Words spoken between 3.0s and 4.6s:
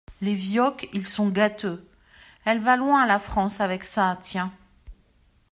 la France, avec ça, tiens.